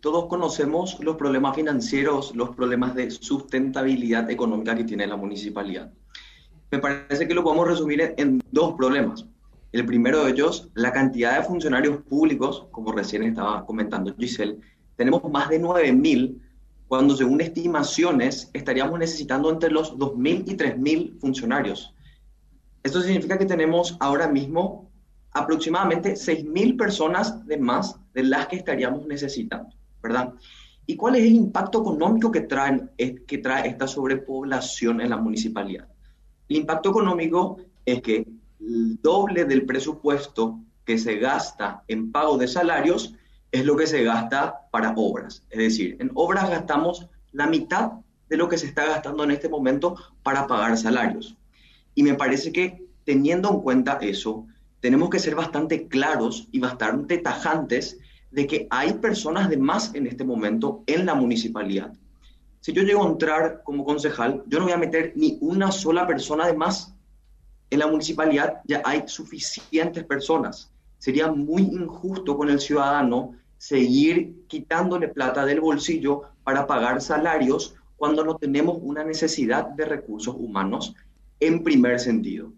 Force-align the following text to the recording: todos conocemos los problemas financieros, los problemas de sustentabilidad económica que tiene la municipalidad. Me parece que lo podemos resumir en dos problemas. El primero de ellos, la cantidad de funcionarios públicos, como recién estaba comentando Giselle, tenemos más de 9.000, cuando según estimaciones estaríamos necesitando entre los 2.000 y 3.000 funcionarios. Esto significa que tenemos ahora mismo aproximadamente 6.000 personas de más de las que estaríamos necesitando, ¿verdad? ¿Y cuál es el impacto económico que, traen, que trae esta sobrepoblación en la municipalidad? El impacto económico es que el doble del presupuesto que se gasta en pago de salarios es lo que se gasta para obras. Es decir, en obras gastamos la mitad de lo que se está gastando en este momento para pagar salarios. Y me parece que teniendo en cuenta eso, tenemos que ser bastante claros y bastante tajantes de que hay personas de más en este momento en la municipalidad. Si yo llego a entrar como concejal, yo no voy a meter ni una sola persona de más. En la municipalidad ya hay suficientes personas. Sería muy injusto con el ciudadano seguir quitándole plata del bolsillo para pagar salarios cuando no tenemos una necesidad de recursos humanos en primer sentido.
todos 0.00 0.26
conocemos 0.26 0.98
los 1.00 1.16
problemas 1.16 1.54
financieros, 1.54 2.34
los 2.34 2.50
problemas 2.56 2.94
de 2.94 3.10
sustentabilidad 3.10 4.30
económica 4.30 4.74
que 4.74 4.84
tiene 4.84 5.06
la 5.06 5.16
municipalidad. 5.16 5.92
Me 6.70 6.78
parece 6.78 7.26
que 7.26 7.34
lo 7.34 7.42
podemos 7.42 7.68
resumir 7.68 8.14
en 8.16 8.42
dos 8.50 8.74
problemas. 8.74 9.26
El 9.72 9.86
primero 9.86 10.24
de 10.24 10.32
ellos, 10.32 10.68
la 10.74 10.92
cantidad 10.92 11.36
de 11.36 11.44
funcionarios 11.44 12.02
públicos, 12.02 12.66
como 12.70 12.92
recién 12.92 13.22
estaba 13.22 13.64
comentando 13.66 14.14
Giselle, 14.16 14.58
tenemos 14.96 15.22
más 15.30 15.48
de 15.48 15.60
9.000, 15.60 16.40
cuando 16.88 17.16
según 17.16 17.40
estimaciones 17.40 18.50
estaríamos 18.52 18.98
necesitando 18.98 19.50
entre 19.50 19.70
los 19.70 19.96
2.000 19.96 20.44
y 20.46 20.56
3.000 20.56 21.20
funcionarios. 21.20 21.94
Esto 22.82 23.00
significa 23.00 23.38
que 23.38 23.46
tenemos 23.46 23.96
ahora 24.00 24.26
mismo 24.26 24.90
aproximadamente 25.32 26.14
6.000 26.14 26.76
personas 26.76 27.46
de 27.46 27.58
más 27.58 27.96
de 28.12 28.24
las 28.24 28.48
que 28.48 28.56
estaríamos 28.56 29.06
necesitando, 29.06 29.70
¿verdad? 30.02 30.34
¿Y 30.86 30.96
cuál 30.96 31.16
es 31.16 31.22
el 31.22 31.34
impacto 31.34 31.80
económico 31.80 32.30
que, 32.30 32.40
traen, 32.40 32.90
que 32.96 33.38
trae 33.38 33.68
esta 33.68 33.86
sobrepoblación 33.86 35.00
en 35.00 35.10
la 35.10 35.16
municipalidad? 35.16 35.88
El 36.48 36.56
impacto 36.56 36.90
económico 36.90 37.58
es 37.84 38.02
que 38.02 38.26
el 38.60 39.00
doble 39.00 39.44
del 39.44 39.64
presupuesto 39.66 40.60
que 40.84 40.98
se 40.98 41.16
gasta 41.18 41.84
en 41.86 42.10
pago 42.10 42.36
de 42.38 42.48
salarios 42.48 43.14
es 43.52 43.64
lo 43.64 43.76
que 43.76 43.86
se 43.86 44.02
gasta 44.02 44.68
para 44.70 44.94
obras. 44.96 45.44
Es 45.50 45.58
decir, 45.58 45.96
en 46.00 46.10
obras 46.14 46.50
gastamos 46.50 47.06
la 47.32 47.46
mitad 47.46 47.92
de 48.28 48.36
lo 48.36 48.48
que 48.48 48.58
se 48.58 48.66
está 48.66 48.86
gastando 48.86 49.24
en 49.24 49.32
este 49.32 49.48
momento 49.48 49.96
para 50.22 50.46
pagar 50.46 50.76
salarios. 50.76 51.36
Y 51.94 52.02
me 52.02 52.14
parece 52.14 52.52
que 52.52 52.84
teniendo 53.04 53.50
en 53.50 53.60
cuenta 53.60 53.98
eso, 54.00 54.46
tenemos 54.80 55.10
que 55.10 55.18
ser 55.18 55.34
bastante 55.34 55.88
claros 55.88 56.48
y 56.52 56.58
bastante 56.58 57.18
tajantes 57.18 57.98
de 58.30 58.46
que 58.46 58.66
hay 58.70 58.94
personas 58.94 59.48
de 59.48 59.56
más 59.56 59.94
en 59.94 60.06
este 60.06 60.24
momento 60.24 60.82
en 60.86 61.06
la 61.06 61.14
municipalidad. 61.14 61.92
Si 62.60 62.72
yo 62.72 62.82
llego 62.82 63.04
a 63.04 63.08
entrar 63.08 63.62
como 63.64 63.84
concejal, 63.84 64.44
yo 64.46 64.58
no 64.58 64.66
voy 64.66 64.74
a 64.74 64.78
meter 64.78 65.12
ni 65.16 65.38
una 65.40 65.72
sola 65.72 66.06
persona 66.06 66.46
de 66.46 66.54
más. 66.54 66.94
En 67.70 67.78
la 67.78 67.86
municipalidad 67.86 68.60
ya 68.66 68.82
hay 68.84 69.04
suficientes 69.06 70.04
personas. 70.04 70.70
Sería 70.98 71.30
muy 71.32 71.62
injusto 71.62 72.36
con 72.36 72.50
el 72.50 72.60
ciudadano 72.60 73.34
seguir 73.56 74.44
quitándole 74.46 75.08
plata 75.08 75.44
del 75.44 75.60
bolsillo 75.60 76.22
para 76.44 76.66
pagar 76.66 77.00
salarios 77.00 77.74
cuando 77.96 78.24
no 78.24 78.36
tenemos 78.36 78.78
una 78.80 79.04
necesidad 79.04 79.66
de 79.66 79.84
recursos 79.84 80.34
humanos 80.38 80.94
en 81.38 81.62
primer 81.62 81.98
sentido. 82.00 82.52